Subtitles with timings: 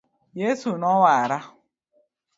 [0.41, 1.39] Yesu nowara.